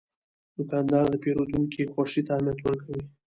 [0.55, 3.03] دوکاندار د پیرودونکي خوښي ته اهمیت ورکوي.